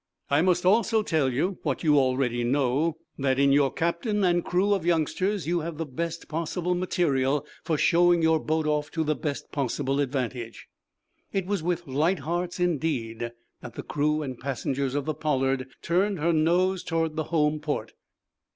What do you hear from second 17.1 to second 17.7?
the home